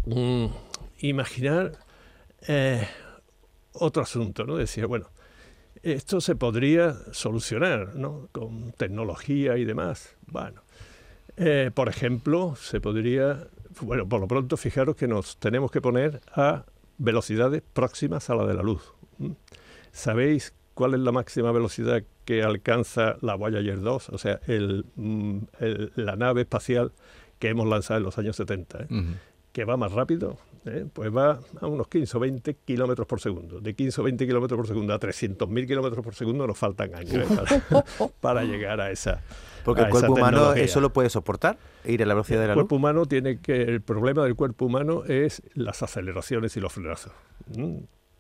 mm, 0.06 0.46
imaginar 1.00 1.72
eh, 2.48 2.88
otro 3.74 4.04
asunto, 4.04 4.46
¿no? 4.46 4.58
Decir, 4.58 4.88
bueno, 4.88 5.10
esto 5.84 6.20
se 6.22 6.36
podría 6.36 6.96
solucionar, 7.12 7.96
¿no? 7.96 8.28
Con 8.32 8.74
tecnología 8.74 9.58
y 9.58 9.66
demás. 9.66 10.16
Bueno, 10.28 10.64
eh, 11.38 11.72
por 11.74 11.90
ejemplo, 11.90 12.56
se 12.56 12.82
podría, 12.82 13.48
bueno, 13.82 14.08
por 14.08 14.20
lo 14.20 14.28
pronto 14.28 14.58
fijaros 14.58 14.96
que 14.96 15.08
nos 15.08 15.38
tenemos 15.38 15.72
que 15.72 15.82
poner 15.82 16.22
a 16.34 16.66
velocidades 16.98 17.62
próximas 17.74 18.30
a 18.30 18.36
la 18.36 18.46
de 18.46 18.54
la 18.54 18.64
luz. 18.64 18.94
¿Sabéis 19.92 20.54
cuál 20.74 20.94
es 20.94 21.00
la 21.00 21.12
máxima 21.12 21.52
velocidad 21.52 22.04
que 22.26 22.44
alcanza 22.44 23.18
la 23.22 23.36
Voyager 23.36 23.82
2? 23.82 24.10
O 24.10 24.18
sea, 24.18 24.40
mm, 24.46 25.38
la 25.96 26.16
nave 26.16 26.42
espacial 26.42 26.92
que 27.40 27.50
hemos 27.50 27.68
lanzado 27.68 28.00
en 28.00 28.04
los 28.04 28.18
años 28.18 28.36
70, 28.36 28.84
¿eh? 28.84 28.88
que 29.54 29.66
va 29.66 29.78
más 29.78 29.92
rápido 29.92 30.38
¿eh? 30.66 30.86
pues 30.92 31.16
va 31.16 31.40
a 31.60 31.68
unos 31.68 31.88
15 31.88 32.18
o 32.18 32.20
20 32.20 32.54
kilómetros 32.66 33.08
por 33.08 33.20
segundo. 33.20 33.60
De 33.60 33.74
15 33.74 34.02
o 34.02 34.04
20 34.04 34.28
kilómetros 34.28 34.58
por 34.58 34.68
segundo 34.68 34.94
a 34.94 35.00
300.000 35.00 35.68
kilómetros 35.68 36.04
por 36.04 36.16
segundo 36.16 36.48
nos 36.48 36.58
faltan 36.58 36.94
años 36.96 37.30
¿eh? 37.30 37.82
para, 38.20 38.44
llegar 38.46 38.82
a 38.82 38.92
esa. 38.92 39.22
Porque 39.64 39.84
el 39.84 39.90
cuerpo 39.90 40.14
humano 40.14 40.54
eso 40.54 40.82
lo 40.82 40.92
puede 40.92 41.10
soportar, 41.10 41.58
ir 41.86 42.02
a 42.02 42.06
la 42.06 42.14
velocidad 42.14 42.42
de 42.42 42.48
la 42.48 42.54
luz. 42.54 42.62
El 42.62 42.68
cuerpo 42.68 42.76
humano 42.76 43.06
tiene 43.06 43.40
que. 43.40 43.62
El 43.62 43.82
problema 43.82 44.24
del 44.24 44.36
cuerpo 44.36 44.66
humano 44.66 45.04
es 45.06 45.42
las 45.54 45.84
aceleraciones 45.84 46.56
y 46.58 46.60
los 46.60 46.74
frenazos. 46.74 47.12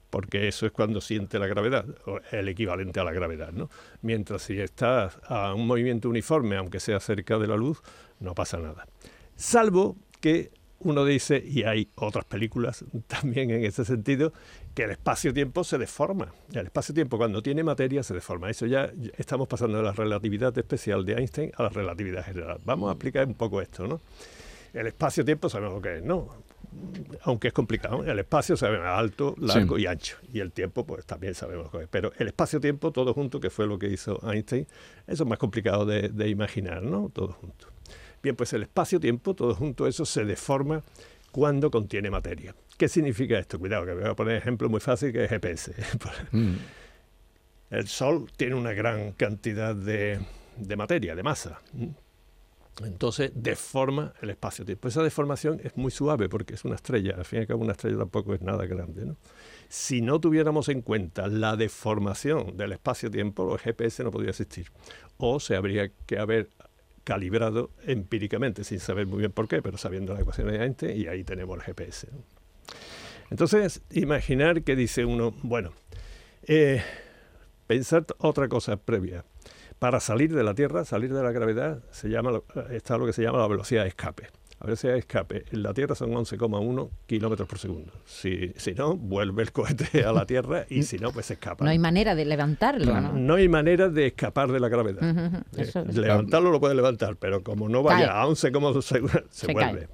Porque 0.09 0.47
eso 0.47 0.65
es 0.65 0.71
cuando 0.71 1.01
siente 1.01 1.37
la 1.37 1.47
gravedad, 1.47 1.85
el 2.31 2.47
equivalente 2.49 2.99
a 2.99 3.03
la 3.03 3.11
gravedad. 3.11 3.51
¿no? 3.51 3.69
Mientras 4.01 4.41
si 4.41 4.59
está 4.59 5.11
a 5.27 5.53
un 5.53 5.67
movimiento 5.67 6.09
uniforme, 6.09 6.57
aunque 6.57 6.79
sea 6.79 6.99
cerca 6.99 7.37
de 7.37 7.47
la 7.47 7.55
luz, 7.55 7.81
no 8.19 8.33
pasa 8.33 8.57
nada. 8.57 8.87
Salvo 9.35 9.95
que 10.19 10.51
uno 10.81 11.05
dice, 11.05 11.43
y 11.45 11.63
hay 11.63 11.89
otras 11.95 12.25
películas 12.25 12.85
también 13.07 13.51
en 13.51 13.65
ese 13.65 13.85
sentido, 13.85 14.33
que 14.73 14.83
el 14.83 14.91
espacio-tiempo 14.91 15.63
se 15.63 15.77
deforma. 15.77 16.33
El 16.53 16.67
espacio-tiempo 16.67 17.17
cuando 17.17 17.41
tiene 17.41 17.63
materia 17.63 18.03
se 18.03 18.13
deforma. 18.13 18.49
Eso 18.49 18.65
ya 18.65 18.91
estamos 19.17 19.47
pasando 19.47 19.77
de 19.77 19.83
la 19.83 19.91
relatividad 19.91 20.57
especial 20.57 21.05
de 21.05 21.13
Einstein 21.13 21.51
a 21.57 21.63
la 21.63 21.69
relatividad 21.69 22.23
general. 22.25 22.59
Vamos 22.63 22.89
a 22.89 22.93
explicar 22.93 23.27
un 23.27 23.35
poco 23.35 23.61
esto, 23.61 23.87
¿no? 23.87 23.99
El 24.73 24.87
espacio-tiempo 24.87 25.49
sabemos 25.49 25.75
lo 25.75 25.81
que 25.81 25.97
es, 25.97 26.03
¿no? 26.03 26.27
Aunque 27.23 27.47
es 27.47 27.53
complicado. 27.53 28.03
El 28.05 28.19
espacio 28.19 28.55
sabemos 28.55 28.85
alto, 28.87 29.35
largo 29.39 29.79
y 29.79 29.87
ancho. 29.87 30.17
Y 30.31 30.39
el 30.39 30.51
tiempo, 30.51 30.85
pues 30.85 31.05
también 31.05 31.33
sabemos 31.33 31.73
lo 31.73 31.79
que 31.79 31.85
es. 31.85 31.89
Pero 31.89 32.13
el 32.17 32.27
espacio-tiempo, 32.27 32.91
todo 32.91 33.13
junto, 33.13 33.39
que 33.39 33.49
fue 33.49 33.65
lo 33.65 33.79
que 33.79 33.87
hizo 33.87 34.19
Einstein, 34.31 34.67
eso 35.07 35.23
es 35.23 35.29
más 35.29 35.39
complicado 35.39 35.85
de, 35.85 36.09
de 36.09 36.29
imaginar, 36.29 36.83
¿no? 36.83 37.09
Todo 37.09 37.33
junto. 37.33 37.67
Bien, 38.21 38.35
pues 38.35 38.53
el 38.53 38.63
espacio-tiempo, 38.63 39.33
todo 39.33 39.55
junto 39.55 39.87
eso, 39.87 40.05
se 40.05 40.25
deforma 40.25 40.83
cuando 41.31 41.71
contiene 41.71 42.09
materia. 42.09 42.55
¿Qué 42.77 42.87
significa 42.87 43.37
esto? 43.37 43.59
Cuidado, 43.59 43.85
que 43.85 43.93
voy 43.93 44.05
a 44.05 44.15
poner 44.15 44.37
ejemplo 44.37 44.69
muy 44.69 44.79
fácil 44.79 45.11
que 45.11 45.25
es 45.25 45.29
GPS. 45.29 45.73
Mm. 46.31 46.55
El 47.69 47.87
Sol 47.87 48.31
tiene 48.35 48.55
una 48.55 48.73
gran 48.73 49.11
cantidad 49.11 49.75
de, 49.75 50.19
materia, 50.75 51.15
de 51.15 51.21
masa. 51.21 51.61
Entonces 52.83 53.31
deforma 53.35 54.13
el 54.21 54.31
espacio-tiempo. 54.31 54.87
Esa 54.87 55.03
deformación 55.03 55.61
es 55.63 55.77
muy 55.77 55.91
suave 55.91 56.29
porque 56.29 56.55
es 56.55 56.65
una 56.65 56.75
estrella. 56.75 57.15
Al 57.17 57.25
fin 57.25 57.39
y 57.39 57.41
al 57.41 57.47
cabo, 57.47 57.61
una 57.61 57.73
estrella 57.73 57.97
tampoco 57.97 58.33
es 58.33 58.41
nada 58.41 58.65
grande. 58.65 59.13
Si 59.67 60.01
no 60.01 60.19
tuviéramos 60.19 60.69
en 60.69 60.81
cuenta 60.81 61.27
la 61.27 61.55
deformación 61.55 62.57
del 62.57 62.71
espacio-tiempo, 62.71 63.53
el 63.53 63.59
GPS 63.59 64.03
no 64.03 64.11
podría 64.11 64.31
existir. 64.31 64.71
O 65.17 65.39
se 65.39 65.55
habría 65.55 65.91
que 66.07 66.17
haber 66.17 66.49
calibrado 67.03 67.71
empíricamente, 67.85 68.63
sin 68.63 68.79
saber 68.79 69.07
muy 69.07 69.19
bien 69.19 69.31
por 69.31 69.47
qué, 69.47 69.61
pero 69.61 69.77
sabiendo 69.77 70.13
la 70.13 70.21
ecuación 70.21 70.47
de 70.47 70.63
Einstein, 70.63 70.99
y 70.99 71.07
ahí 71.07 71.23
tenemos 71.23 71.57
el 71.57 71.63
GPS. 71.63 72.07
Entonces, 73.29 73.81
imaginar 73.91 74.63
que 74.63 74.75
dice 74.75 75.05
uno, 75.05 75.33
bueno, 75.43 75.71
eh, 76.43 76.81
pensar 77.67 78.05
otra 78.17 78.47
cosa 78.47 78.77
previa. 78.77 79.25
Para 79.77 79.99
salir 79.99 80.33
de 80.33 80.43
la 80.43 80.55
Tierra, 80.55 80.83
salir 80.83 81.13
de 81.13 81.23
la 81.23 81.31
gravedad, 81.31 81.83
se 81.91 82.09
llama, 82.09 82.41
está 82.71 82.97
lo 82.97 83.05
que 83.05 83.13
se 83.13 83.21
llama 83.21 83.37
la 83.37 83.47
velocidad 83.47 83.83
de 83.83 83.89
escape. 83.89 84.27
La 84.59 84.65
velocidad 84.65 84.93
de 84.93 84.99
escape 84.99 85.45
en 85.51 85.63
la 85.63 85.73
Tierra 85.73 85.95
son 85.95 86.11
11,1 86.11 86.89
kilómetros 87.05 87.47
por 87.47 87.59
segundo. 87.59 87.93
Si, 88.05 88.51
si 88.57 88.73
no, 88.73 88.97
vuelve 88.97 89.43
el 89.43 89.53
cohete 89.53 90.03
a 90.03 90.11
la 90.11 90.25
Tierra 90.25 90.65
y 90.69 90.83
si 90.83 90.97
no, 90.97 91.11
pues 91.11 91.27
se 91.27 91.33
escapa. 91.33 91.63
No 91.63 91.71
hay 91.71 91.79
manera 91.79 92.13
de 92.13 92.25
levantarlo, 92.25 92.99
¿no? 92.99 93.13
No 93.13 93.35
hay 93.35 93.47
manera 93.47 93.87
de 93.87 94.07
escapar 94.07 94.51
de 94.51 94.59
la 94.59 94.67
gravedad. 94.67 94.99
Eh, 95.55 95.71
levantarlo 95.93 96.51
lo 96.51 96.59
puede 96.59 96.75
levantar, 96.75 97.15
pero 97.15 97.41
como 97.41 97.69
no 97.69 97.83
vaya 97.83 98.21
a 98.21 98.25
11,2 98.25 98.81
se, 98.81 99.01
se, 99.29 99.53
vuelve. 99.53 99.87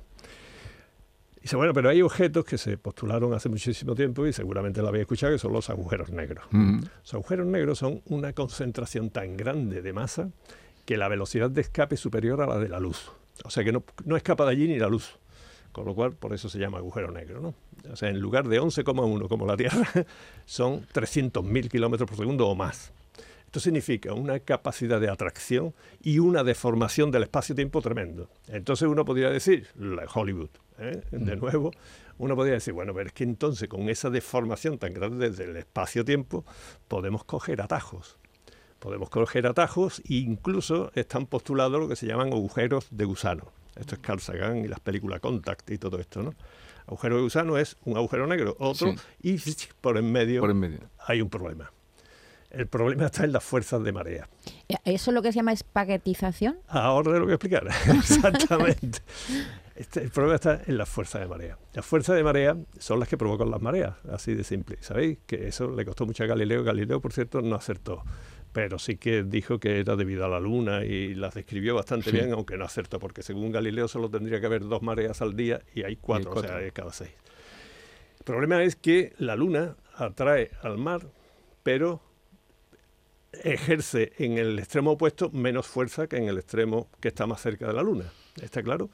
Y 1.38 1.42
dice, 1.42 1.56
bueno, 1.58 1.74
pero 1.74 1.90
hay 1.90 2.02
objetos 2.02 2.44
que 2.44 2.58
se 2.58 2.76
postularon 2.80 3.36
hace 3.36 3.50
muchísimo 3.50 3.94
tiempo 3.94 4.26
y 4.26 4.34
seguramente 4.34 4.82
lo 4.82 4.88
habéis 4.88 5.02
escuchado, 5.02 5.34
que 5.34 5.38
son 5.38 5.54
los 5.54 5.70
agujeros 5.70 6.10
negros. 6.10 6.44
Los 6.52 7.14
agujeros 7.14 7.46
negros 7.46 7.78
son 7.78 8.02
una 8.06 8.34
concentración 8.34 9.12
tan 9.12 9.38
grande 9.38 9.84
de 9.84 9.94
masa 9.94 10.30
que 10.86 10.98
la 10.98 11.08
velocidad 11.08 11.52
de 11.52 11.62
escape 11.62 11.96
es 11.96 12.02
superior 12.02 12.42
a 12.42 12.48
la 12.48 12.58
de 12.58 12.70
la 12.70 12.80
luz. 12.80 13.12
O 13.44 13.50
sea 13.50 13.64
que 13.64 13.72
no, 13.72 13.84
escapa 14.16 14.46
de 14.46 14.52
allí 14.52 14.68
ni 14.68 14.80
la 14.80 14.88
luz. 14.88 15.18
Con 15.72 15.86
lo 15.86 15.94
cual, 15.94 16.14
por 16.14 16.34
eso 16.34 16.48
se 16.48 16.58
llama 16.58 16.78
agujero 16.78 17.12
negro. 17.12 17.42
¿no? 17.42 17.54
O 17.92 17.96
sea, 17.96 18.10
en 18.10 18.20
lugar 18.20 18.48
de 18.48 18.62
11,1 18.62 19.28
como 19.28 19.46
la 19.46 19.58
Tierra, 19.58 19.88
son 20.46 20.88
300.000 20.88 21.70
kilómetros 21.70 22.08
por 22.10 22.18
segundo 22.18 22.48
o 22.48 22.56
más. 22.56 22.94
Esto 23.46 23.60
significa 23.60 24.14
una 24.14 24.40
capacidad 24.40 25.00
de 25.00 25.10
atracción 25.10 25.74
y 26.02 26.20
una 26.20 26.44
deformación 26.44 27.12
del 27.12 27.24
espacio-tiempo 27.24 27.82
tremendo. 27.82 28.30
Entonces 28.48 28.88
uno 28.88 29.06
podría 29.06 29.30
decir, 29.30 29.68
Hollywood, 30.14 30.50
¿eh? 30.80 31.02
de 31.12 31.36
nuevo, 31.38 31.72
uno 32.18 32.36
podría 32.36 32.56
decir, 32.56 32.74
bueno, 32.74 32.94
pero 32.94 33.08
es 33.08 33.14
que 33.14 33.24
entonces 33.24 33.70
con 33.70 33.88
esa 33.88 34.10
deformación 34.10 34.78
tan 34.78 34.94
grande 34.94 35.30
del 35.30 35.56
espacio-tiempo 35.56 36.44
podemos 36.90 37.24
coger 37.24 37.62
atajos 37.62 38.18
podemos 38.86 39.10
coger 39.10 39.48
atajos 39.48 40.00
e 40.08 40.18
incluso 40.18 40.92
están 40.94 41.26
postulados 41.26 41.80
lo 41.80 41.88
que 41.88 41.96
se 41.96 42.06
llaman 42.06 42.32
agujeros 42.32 42.86
de 42.92 43.06
gusano. 43.06 43.52
Esto 43.76 43.96
es 43.96 44.02
Carl 44.02 44.20
Sagan 44.20 44.58
y 44.58 44.68
las 44.68 44.80
películas 44.80 45.22
Contact 45.22 45.72
y 45.72 45.80
todo 45.80 46.00
esto, 46.00 46.22
¿no? 46.22 46.36
Agujero 46.86 47.16
de 47.16 47.24
gusano 47.24 47.58
es 47.58 47.78
un 47.84 47.98
agujero 47.98 48.28
negro, 48.28 48.56
otro, 48.60 48.94
y 49.24 49.40
por 49.82 49.98
en, 49.98 50.12
medio 50.12 50.42
por 50.42 50.52
en 50.52 50.60
medio 50.60 50.80
hay 51.00 51.20
un 51.20 51.32
problema. 51.32 51.72
El 52.52 52.68
problema 52.68 53.08
está 53.08 53.24
en 53.24 53.32
las 53.32 53.44
fuerzas 53.44 53.84
de 53.84 53.92
marea. 53.92 54.30
¿Eso 54.84 55.10
es 55.10 55.16
lo 55.16 55.24
que 55.24 55.32
se 55.32 55.38
llama 55.38 55.52
espaguetización? 55.52 56.60
Ahora 56.68 57.12
te 57.12 57.18
lo 57.18 57.26
voy 57.26 57.32
a 57.32 57.36
explicar. 57.36 57.68
Exactamente. 57.88 59.00
Este, 59.76 60.02
el 60.02 60.10
problema 60.10 60.36
está 60.36 60.62
en 60.66 60.78
las 60.78 60.88
fuerzas 60.88 61.22
de 61.22 61.28
marea. 61.28 61.58
Las 61.74 61.86
fuerzas 61.86 62.16
de 62.16 62.24
marea 62.24 62.58
son 62.80 63.00
las 63.00 63.10
que 63.10 63.18
provocan 63.18 63.52
las 63.52 63.62
mareas, 63.62 63.96
así 64.10 64.34
de 64.34 64.44
simple. 64.44 64.78
¿Sabéis? 64.80 65.20
Que 65.26 65.48
eso 65.48 65.70
le 65.70 65.84
costó 65.86 66.06
mucho 66.06 66.24
a 66.24 66.28
Galileo. 66.28 66.64
Galileo, 66.64 67.02
por 67.02 67.12
cierto, 67.12 67.42
no 67.42 67.56
acertó 67.56 68.04
pero 68.56 68.80
sí 68.80 68.96
que 68.96 69.24
dijo 69.24 69.60
que 69.60 69.82
era 69.82 69.98
debido 69.98 70.24
a 70.24 70.30
la 70.30 70.40
luna 70.40 70.86
y 70.86 71.14
las 71.14 71.34
describió 71.34 71.76
bastante 71.76 72.10
bien, 72.10 72.32
aunque 72.32 72.56
no 72.56 72.64
acertó, 72.64 73.00
porque 73.00 73.22
según 73.22 73.52
Galileo 73.52 73.90
solo 73.90 74.10
tendría 74.10 74.40
que 74.40 74.46
haber 74.46 74.62
dos 74.62 74.82
mareas 74.82 75.22
al 75.22 75.36
día 75.36 75.62
y 75.74 75.84
hay 75.84 75.98
cuatro, 75.98 76.32
o 76.32 76.42
sea, 76.42 76.72
cada 76.72 76.94
seis. 76.94 77.12
El 78.18 78.24
problema 78.24 78.64
es 78.64 78.78
que 78.78 79.12
la 79.18 79.36
luna 79.36 79.76
atrae 79.96 80.52
al 80.62 80.78
mar, 80.78 81.02
pero 81.64 82.00
ejerce 83.44 84.14
en 84.20 84.38
el 84.38 84.58
extremo 84.58 84.92
opuesto 84.92 85.30
menos 85.32 85.68
fuerza 85.68 86.08
que 86.08 86.16
en 86.16 86.30
el 86.30 86.38
extremo 86.38 86.88
que 87.02 87.10
está 87.10 87.28
más 87.28 87.42
cerca 87.42 87.68
de 87.68 87.74
la 87.74 87.84
luna. 87.84 88.06
¿Está 88.42 88.64
claro? 88.64 88.90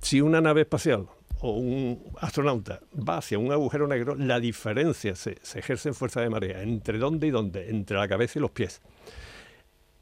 Si 0.00 0.20
una 0.20 0.40
nave 0.40 0.62
espacial 0.62 1.08
o 1.40 1.52
un 1.52 2.12
astronauta 2.20 2.80
va 2.96 3.18
hacia 3.18 3.38
un 3.38 3.52
agujero 3.52 3.86
negro, 3.86 4.14
la 4.14 4.40
diferencia 4.40 5.14
se, 5.14 5.38
ejerce 5.54 5.90
en 5.90 5.94
fuerza 5.94 6.20
de 6.20 6.30
marea. 6.30 6.62
¿Entre 6.62 6.98
dónde 6.98 7.26
y 7.26 7.30
dónde? 7.30 7.70
Entre 7.70 7.96
la 7.96 8.08
cabeza 8.08 8.38
y 8.38 8.42
los 8.42 8.50
pies. 8.50 8.80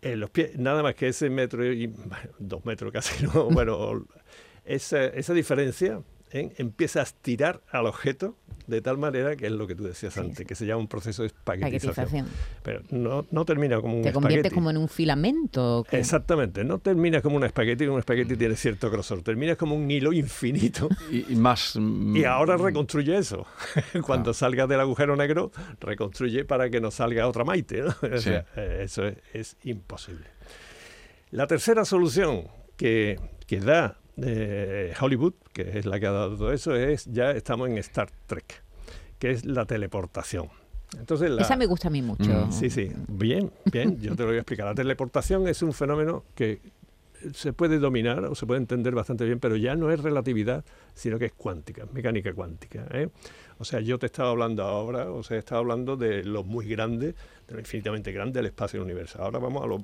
En 0.02 0.20
los 0.20 0.30
pies, 0.30 0.58
nada 0.58 0.82
más 0.82 0.94
que 0.94 1.08
ese 1.08 1.30
metro 1.30 1.64
y 1.64 1.92
dos 2.38 2.64
metros 2.64 2.92
casi, 2.92 3.24
¿no? 3.24 3.44
bueno, 3.50 4.06
esa, 4.64 5.04
esa 5.06 5.34
diferencia 5.34 6.00
¿eh? 6.30 6.52
empieza 6.58 7.00
a 7.00 7.02
estirar 7.02 7.60
al 7.70 7.86
objeto 7.86 8.36
de 8.66 8.80
tal 8.80 8.98
manera 8.98 9.36
que 9.36 9.46
es 9.46 9.52
lo 9.52 9.66
que 9.66 9.74
tú 9.76 9.84
decías 9.84 10.16
antes, 10.18 10.44
que 10.44 10.54
se 10.54 10.66
llama 10.66 10.80
un 10.80 10.88
proceso 10.88 11.22
de 11.22 11.28
espaguetización. 11.28 12.26
Pero 12.62 12.82
no, 12.90 13.24
no, 13.30 13.44
termina 13.44 13.80
como 13.80 13.98
un 13.98 14.02
Te 14.02 14.12
convierte 14.12 14.50
como 14.50 14.70
en 14.70 14.76
un 14.76 14.88
filamento. 14.88 15.86
Exactamente, 15.90 16.64
no 16.64 16.78
termina 16.78 17.22
como 17.22 17.36
un 17.36 17.44
espagueti, 17.44 17.86
un 17.86 17.98
espagueti 17.98 18.36
tiene 18.36 18.56
cierto 18.56 18.90
grosor, 18.90 19.22
termina 19.22 19.54
como 19.54 19.76
un 19.76 19.88
hilo 19.88 20.12
infinito. 20.12 20.88
Y, 21.10 21.36
más... 21.36 21.76
Y 21.76 22.24
ahora 22.24 22.56
reconstruye 22.56 23.16
eso. 23.16 23.46
Cuando 24.04 24.34
salga 24.34 24.66
del 24.66 24.80
agujero 24.80 25.14
negro, 25.16 25.52
reconstruye 25.80 26.44
para 26.44 26.68
que 26.68 26.80
no 26.80 26.90
salga 26.90 27.28
otra 27.28 27.44
Maite. 27.44 27.84
Eso 28.56 29.04
es, 29.32 29.56
imposible. 29.62 30.26
La 31.30 31.46
tercera 31.46 31.84
solución 31.84 32.48
que, 32.76 33.18
que 33.46 33.60
da 33.60 33.98
de 34.16 34.94
Hollywood, 35.00 35.34
que 35.52 35.78
es 35.78 35.86
la 35.86 36.00
que 36.00 36.06
ha 36.06 36.12
dado 36.12 36.36
todo 36.36 36.52
eso, 36.52 36.74
es 36.74 37.06
ya 37.06 37.30
estamos 37.30 37.68
en 37.68 37.78
Star 37.78 38.10
Trek, 38.26 38.62
que 39.18 39.30
es 39.30 39.44
la 39.44 39.66
teleportación. 39.66 40.48
Entonces 40.98 41.30
Esa 41.38 41.56
me 41.56 41.66
gusta 41.66 41.88
a 41.88 41.90
mí 41.90 42.00
mucho. 42.00 42.30
Mm. 42.30 42.52
Sí, 42.52 42.70
sí, 42.70 42.90
bien, 43.08 43.50
bien, 43.70 44.00
yo 44.00 44.14
te 44.14 44.22
lo 44.22 44.28
voy 44.28 44.36
a 44.36 44.40
explicar. 44.40 44.66
La 44.66 44.74
teleportación 44.74 45.48
es 45.48 45.62
un 45.62 45.72
fenómeno 45.72 46.24
que 46.34 46.60
se 47.34 47.52
puede 47.52 47.78
dominar 47.78 48.24
o 48.24 48.34
se 48.34 48.46
puede 48.46 48.60
entender 48.60 48.94
bastante 48.94 49.24
bien, 49.24 49.40
pero 49.40 49.56
ya 49.56 49.74
no 49.74 49.90
es 49.90 50.00
relatividad, 50.00 50.64
sino 50.94 51.18
que 51.18 51.26
es 51.26 51.32
cuántica, 51.32 51.86
mecánica 51.92 52.32
cuántica. 52.32 52.86
¿eh? 52.92 53.08
O 53.58 53.64
sea, 53.64 53.80
yo 53.80 53.98
te 53.98 54.06
estaba 54.06 54.30
hablando 54.30 54.62
ahora, 54.62 55.10
o 55.10 55.22
sea, 55.22 55.38
estaba 55.38 55.60
hablando 55.60 55.96
de 55.96 56.24
lo 56.24 56.44
muy 56.44 56.66
grande, 56.66 57.14
de 57.48 57.54
lo 57.54 57.58
infinitamente 57.58 58.12
grande 58.12 58.38
del 58.38 58.46
espacio 58.46 58.82
universal. 58.82 59.22
Ahora 59.22 59.38
vamos 59.38 59.62
a 59.62 59.66
lo 59.66 59.82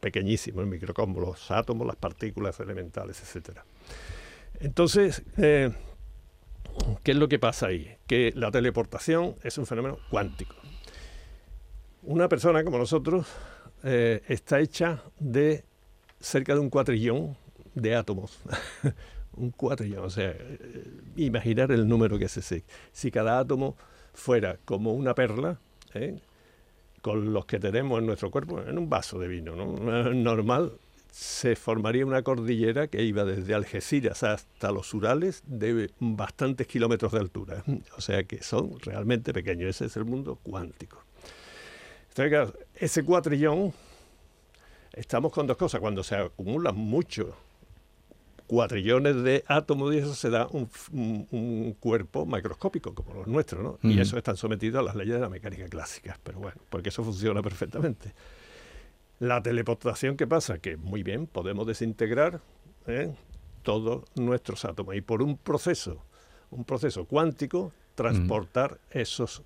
pequeñísimo, 0.00 0.60
el 0.60 0.66
microcosmos, 0.66 1.22
los 1.22 1.50
átomos, 1.50 1.86
las 1.86 1.96
partículas 1.96 2.58
elementales, 2.60 3.20
etcétera. 3.20 3.64
Entonces, 4.60 5.22
eh, 5.36 5.70
¿qué 7.02 7.12
es 7.12 7.16
lo 7.16 7.28
que 7.28 7.38
pasa 7.38 7.68
ahí? 7.68 7.96
Que 8.06 8.32
la 8.34 8.50
teleportación 8.50 9.36
es 9.42 9.58
un 9.58 9.66
fenómeno 9.66 9.98
cuántico. 10.10 10.54
Una 12.02 12.28
persona 12.28 12.64
como 12.64 12.78
nosotros 12.78 13.26
eh, 13.82 14.22
está 14.28 14.60
hecha 14.60 15.02
de 15.18 15.64
cerca 16.18 16.54
de 16.54 16.60
un 16.60 16.70
cuatrillón 16.70 17.36
de 17.74 17.94
átomos. 17.94 18.38
un 19.36 19.50
cuatrillón, 19.50 20.04
o 20.04 20.10
sea, 20.10 20.30
eh, 20.30 20.90
imaginar 21.16 21.72
el 21.72 21.88
número 21.88 22.18
que 22.18 22.26
es 22.26 22.36
ese. 22.36 22.64
Si 22.92 23.10
cada 23.10 23.38
átomo 23.38 23.76
fuera 24.12 24.58
como 24.64 24.92
una 24.92 25.14
perla, 25.14 25.58
con 27.00 27.32
los 27.32 27.46
que 27.46 27.58
tenemos 27.58 27.98
en 27.98 28.06
nuestro 28.06 28.30
cuerpo, 28.30 28.60
en 28.60 28.78
un 28.78 28.88
vaso 28.88 29.18
de 29.18 29.28
vino 29.28 29.54
normal, 30.14 30.72
se 31.10 31.56
formaría 31.56 32.06
una 32.06 32.22
cordillera 32.22 32.86
que 32.86 33.02
iba 33.02 33.24
desde 33.24 33.54
Algeciras 33.54 34.22
hasta 34.22 34.70
los 34.70 34.92
Urales 34.94 35.42
de 35.46 35.90
bastantes 35.98 36.66
kilómetros 36.66 37.12
de 37.12 37.18
altura. 37.18 37.64
O 37.96 38.00
sea 38.00 38.24
que 38.24 38.42
son 38.42 38.78
realmente 38.80 39.32
pequeños. 39.32 39.70
Ese 39.70 39.86
es 39.86 39.96
el 39.96 40.04
mundo 40.04 40.38
cuántico. 40.42 41.02
ese 42.74 43.04
cuatrillón, 43.04 43.72
estamos 44.92 45.32
con 45.32 45.46
dos 45.46 45.56
cosas. 45.56 45.80
Cuando 45.80 46.02
se 46.02 46.16
acumulan 46.16 46.76
muchos 46.76 47.28
cuatrillones 48.50 49.22
de 49.22 49.44
átomos 49.46 49.94
y 49.94 49.98
eso 49.98 50.12
se 50.12 50.28
da 50.28 50.48
un, 50.50 51.76
cuerpo 51.78 52.26
macroscópico 52.26 52.92
como 52.96 53.14
los 53.14 53.28
nuestros, 53.28 53.62
¿no? 53.62 53.78
Y 53.88 54.00
eso 54.00 54.18
están 54.18 54.36
sometidos 54.36 54.80
a 54.80 54.82
las 54.82 54.96
leyes 54.96 55.14
de 55.14 55.20
la 55.20 55.28
mecánica 55.28 55.68
clásica. 55.68 56.18
Pero 56.24 56.40
bueno, 56.40 56.60
porque 56.68 56.88
eso 56.88 57.04
funciona 57.04 57.42
perfectamente. 57.42 58.12
La 59.20 59.40
teleportación, 59.40 60.16
¿qué 60.16 60.26
pasa? 60.26 60.58
Que 60.58 60.76
muy 60.76 61.04
bien, 61.04 61.28
podemos 61.28 61.64
desintegrar 61.64 62.40
¿eh? 62.88 63.14
todos 63.62 64.02
nuestros 64.16 64.64
átomos 64.64 64.96
y 64.96 65.00
por 65.00 65.22
un 65.22 65.36
proceso, 65.36 66.02
un 66.50 66.64
proceso 66.64 67.04
cuántico, 67.04 67.72
transportar 67.94 68.80
esos 68.90 69.44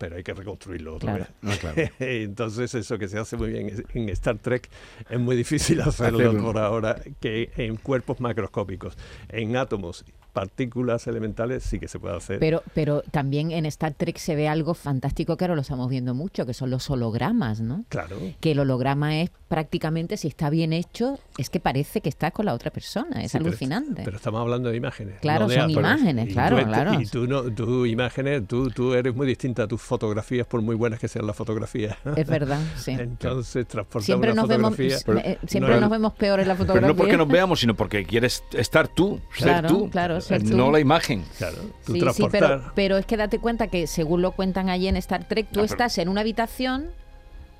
pero 0.00 0.16
hay 0.16 0.22
que 0.22 0.32
reconstruirlo 0.32 0.94
otra 0.94 1.12
vez. 1.12 1.26
Ah, 1.42 1.74
Entonces 1.98 2.74
eso 2.74 2.98
que 2.98 3.06
se 3.06 3.18
hace 3.18 3.36
muy 3.36 3.50
bien 3.50 3.84
en 3.92 4.08
Star 4.08 4.38
Trek 4.38 4.70
es 5.10 5.20
muy 5.20 5.36
difícil 5.36 5.78
hacerlo. 5.82 6.42
por 6.42 6.56
ahora 6.56 6.96
que 7.20 7.50
en 7.58 7.76
cuerpos 7.76 8.18
macroscópicos, 8.18 8.96
en 9.28 9.58
átomos 9.58 10.06
partículas 10.32 11.06
elementales 11.06 11.64
sí 11.64 11.78
que 11.78 11.88
se 11.88 11.98
puede 11.98 12.16
hacer. 12.16 12.38
Pero, 12.38 12.62
pero 12.74 13.02
también 13.10 13.50
en 13.50 13.66
Star 13.66 13.94
Trek 13.94 14.18
se 14.18 14.34
ve 14.34 14.48
algo 14.48 14.74
fantástico 14.74 15.36
que 15.36 15.44
ahora 15.44 15.54
lo 15.54 15.62
estamos 15.62 15.88
viendo 15.88 16.14
mucho, 16.14 16.46
que 16.46 16.54
son 16.54 16.70
los 16.70 16.88
hologramas, 16.90 17.60
¿no? 17.60 17.84
Claro. 17.88 18.16
Que 18.40 18.52
el 18.52 18.60
holograma 18.60 19.20
es 19.20 19.30
prácticamente, 19.48 20.16
si 20.16 20.28
está 20.28 20.48
bien 20.48 20.72
hecho, 20.72 21.18
es 21.36 21.50
que 21.50 21.58
parece 21.58 22.00
que 22.00 22.08
estás 22.08 22.32
con 22.32 22.46
la 22.46 22.54
otra 22.54 22.70
persona, 22.70 23.20
es 23.22 23.34
alucinante. 23.34 24.02
Pero, 24.04 24.16
estamos 24.16 24.40
hablando 24.40 24.70
de 24.70 24.76
imágenes. 24.76 25.18
Claro, 25.20 25.48
son 25.50 25.70
imágenes, 25.70 26.32
claro, 26.32 26.64
claro. 26.64 27.00
Y 27.00 27.06
tú, 27.06 27.26
no, 27.26 27.42
tú 27.42 27.84
imágenes, 27.84 28.46
tú, 28.46 28.70
tú 28.70 28.94
eres 28.94 29.14
muy 29.14 29.26
distinta 29.26 29.64
a 29.64 29.66
tus 29.66 29.82
fotografías, 29.82 30.46
por 30.46 30.62
muy 30.62 30.76
buenas 30.76 31.00
que 31.00 31.08
sean 31.08 31.26
las 31.26 31.34
fotografías. 31.34 31.96
Es 32.16 32.28
verdad, 32.28 32.60
sí. 32.76 32.92
Entonces, 32.92 33.66
transportamos 33.66 34.04
siempre 34.04 34.34
nos 34.34 34.46
vemos, 34.46 34.78
eh, 34.78 35.38
Siempre 35.46 35.80
nos 35.80 35.90
vemos 35.90 36.12
peor 36.14 36.38
en 36.38 36.46
la 36.46 36.54
fotografía. 36.54 36.82
Pero 36.82 36.94
no 36.94 36.96
porque 36.96 37.16
nos 37.16 37.28
veamos, 37.28 37.58
sino 37.58 37.74
porque 37.74 38.04
quieres 38.04 38.44
estar 38.52 38.86
tú, 38.86 39.20
ser 39.36 39.66
tú. 39.66 39.90
Claro, 39.90 40.19
no 40.42 40.70
la 40.70 40.80
imagen. 40.80 41.24
Claro, 41.38 41.58
sí, 41.86 42.00
sí, 42.14 42.24
pero, 42.74 42.98
es 42.98 43.06
que 43.06 43.16
date 43.16 43.38
cuenta 43.38 43.68
que 43.68 43.86
según 43.86 44.22
lo 44.22 44.32
cuentan 44.32 44.68
allí 44.68 44.88
en 44.88 44.96
Star 44.96 45.24
Trek, 45.24 45.48
tú 45.50 45.60
estás 45.60 45.98
en 45.98 46.08
una 46.08 46.20
habitación, 46.20 46.90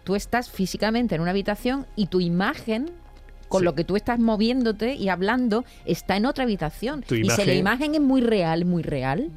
tú 0.05 0.15
estás 0.15 0.51
físicamente 0.51 1.15
en 1.15 1.21
una 1.21 1.31
habitación 1.31 1.87
y 1.97 2.07
tu 2.07 2.21
imagen 2.21 2.91
con 3.49 3.65
lo 3.65 3.75
que 3.75 3.83
tú 3.83 3.97
estás 3.97 4.21
moviéndote 4.21 4.95
y 4.95 5.09
hablando, 5.09 5.65
está 5.85 6.17
en 6.17 6.25
otra 6.25 6.45
habitación. 6.45 7.05
y 7.11 7.29
si 7.29 7.45
la 7.45 7.55
imagen 7.55 7.95
es 7.97 8.01
muy 8.01 8.21
real, 8.21 8.65
muy 8.65 8.83
real, 8.83 9.31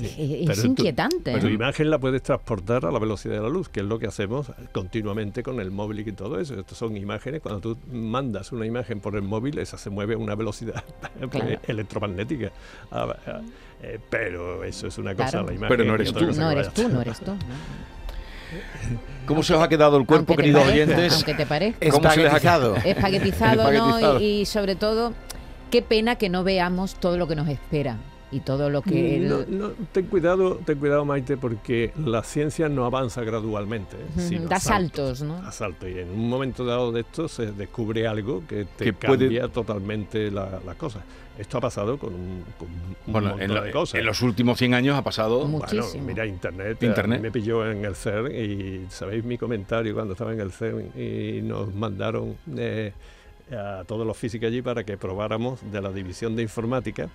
es, 0.00 0.64
inquietante. 0.64 1.32
pero 1.32 1.40
tu 1.40 1.48
imagen 1.48 1.90
la 1.90 1.98
puedes 1.98 2.22
transportar 2.22 2.86
a 2.86 2.90
la 2.90 2.98
velocidad 2.98 3.34
de 3.34 3.42
la 3.42 3.48
luz, 3.48 3.68
que 3.68 3.80
es 3.80 3.86
lo 3.86 3.98
que 3.98 4.06
hacemos 4.06 4.50
continuamente 4.72 5.42
con 5.42 5.60
el 5.60 5.70
móvil 5.70 6.06
y 6.06 6.12
todo 6.12 6.40
eso. 6.40 6.58
Estas 6.58 6.78
son 6.78 6.96
imágenes, 6.96 7.42
cuando 7.42 7.60
tú 7.60 7.78
mandas 7.92 8.52
una 8.52 8.66
imagen 8.66 9.00
por 9.00 9.16
el 9.16 9.22
móvil, 9.22 9.58
esa 9.58 9.76
se 9.76 9.90
mueve 9.90 10.14
a 10.14 10.18
una 10.18 10.34
velocidad 10.34 10.82
electromagnética. 11.66 12.52
Ah, 12.90 13.14
ah, 13.26 13.40
eh, 13.82 13.98
pero 14.08 14.64
eso 14.64 14.86
es 14.86 14.96
una 14.98 15.14
cosa, 15.14 15.42
la 15.42 15.52
imagen. 15.52 15.68
Pero 15.68 15.84
no 15.84 15.94
eres 15.94 16.12
tú. 16.12 16.32
No 16.32 16.50
eres 16.50 16.72
tú, 16.72 16.88
no 16.88 17.00
eres 17.02 17.20
tú. 17.20 17.32
¿Cómo 19.26 19.42
se 19.42 19.54
os 19.54 19.62
ha 19.62 19.68
quedado 19.68 19.96
el 19.96 20.06
cuerpo, 20.06 20.36
queridos 20.36 20.66
oyentes? 20.66 21.14
Aunque 21.14 21.34
te 21.34 21.46
parezca. 21.46 21.90
¿Cómo 21.90 22.10
se 22.10 22.22
les 22.22 22.32
ha 22.32 22.40
quedado? 22.40 22.76
Espaguetizado, 22.76 23.72
¿no? 24.00 24.20
y 24.20 24.46
sobre 24.46 24.74
todo, 24.74 25.12
qué 25.70 25.82
pena 25.82 26.16
que 26.16 26.28
no 26.28 26.44
veamos 26.44 26.94
todo 26.94 27.16
lo 27.16 27.26
que 27.26 27.36
nos 27.36 27.48
espera 27.48 27.98
y 28.32 28.40
todo 28.40 28.70
lo 28.70 28.82
que... 28.82 29.18
No, 29.20 29.44
no, 29.46 29.72
ten 29.92 30.06
cuidado, 30.06 30.58
ten 30.64 30.78
cuidado 30.78 31.04
Maite, 31.04 31.36
porque 31.36 31.92
la 32.04 32.22
ciencia 32.22 32.68
no 32.68 32.86
avanza 32.86 33.22
gradualmente. 33.22 33.96
¿eh? 34.18 34.40
da 34.48 34.58
saltos, 34.58 35.22
¿no? 35.22 35.40
Da 35.40 35.52
saltos. 35.52 35.88
Y 35.88 35.98
en 35.98 36.10
un 36.10 36.28
momento 36.28 36.64
dado 36.64 36.90
de 36.90 37.02
esto 37.02 37.28
se 37.28 37.52
descubre 37.52 38.08
algo 38.08 38.42
que 38.48 38.64
te 38.64 38.94
cambia 38.94 39.48
totalmente 39.48 40.30
las 40.30 40.64
la 40.64 40.74
cosas. 40.74 41.02
Esto 41.38 41.58
ha 41.58 41.60
pasado 41.60 41.98
con 41.98 42.14
un, 42.14 42.44
bueno, 43.06 43.38
en 43.38 43.52
de 43.52 43.70
cosas. 43.70 43.98
En 43.98 44.06
los 44.06 44.20
últimos 44.22 44.58
100 44.58 44.74
años 44.74 44.96
ha 44.96 45.02
pasado... 45.02 45.46
Muchísimo. 45.46 45.88
Bueno, 45.88 46.06
mira, 46.06 46.26
Internet, 46.26 46.82
Internet. 46.82 47.20
me 47.20 47.30
pilló 47.30 47.70
en 47.70 47.84
el 47.84 47.94
CERN 47.94 48.34
y 48.34 48.86
sabéis 48.90 49.24
mi 49.24 49.38
comentario 49.38 49.94
cuando 49.94 50.12
estaba 50.12 50.32
en 50.32 50.40
el 50.40 50.52
CERN 50.52 50.90
y 50.98 51.42
nos 51.42 51.74
mandaron... 51.74 52.36
Eh, 52.56 52.92
a 53.50 53.84
todos 53.84 54.06
los 54.06 54.16
físicos 54.16 54.48
allí 54.48 54.62
para 54.62 54.84
que 54.84 54.96
probáramos 54.96 55.60
de 55.70 55.80
la 55.80 55.90
división 55.90 56.36
de 56.36 56.42
informática 56.42 57.08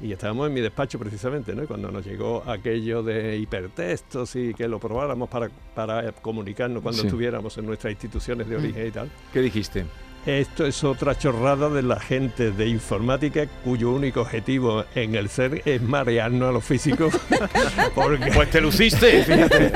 y 0.00 0.12
estábamos 0.12 0.46
en 0.46 0.54
mi 0.54 0.60
despacho 0.60 0.98
precisamente, 0.98 1.54
¿no? 1.54 1.66
cuando 1.66 1.90
nos 1.90 2.04
llegó 2.04 2.44
aquello 2.46 3.02
de 3.02 3.36
hipertextos 3.36 4.36
y 4.36 4.54
que 4.54 4.68
lo 4.68 4.78
probáramos 4.78 5.28
para, 5.28 5.50
para 5.74 6.12
comunicarnos 6.12 6.82
cuando 6.82 7.02
estuviéramos 7.02 7.58
en 7.58 7.66
nuestras 7.66 7.92
instituciones 7.92 8.48
de 8.48 8.56
mm. 8.56 8.60
origen 8.60 8.86
y 8.86 8.90
tal. 8.90 9.10
¿Qué 9.32 9.40
dijiste? 9.40 9.84
Esto 10.26 10.66
es 10.66 10.84
otra 10.84 11.16
chorrada 11.16 11.70
de 11.70 11.82
la 11.82 11.98
gente 11.98 12.50
de 12.50 12.68
informática 12.68 13.46
cuyo 13.64 13.90
único 13.90 14.20
objetivo 14.20 14.84
en 14.94 15.14
el 15.14 15.28
ser 15.28 15.62
es 15.64 15.80
marearnos 15.80 16.50
a 16.50 16.52
los 16.52 16.64
físicos. 16.64 17.14
porque... 17.94 18.30
Pues 18.32 18.50
te 18.50 18.60
luciste, 18.60 19.24
fíjate. 19.24 19.72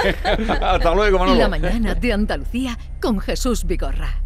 Hasta 0.61 0.94
luego, 0.94 1.18
Manolo. 1.18 1.40
La 1.40 1.49
mañana 1.49 1.94
de 1.94 2.12
Andalucía 2.12 2.78
con 3.00 3.18
Jesús 3.18 3.64
Vigorra. 3.64 4.23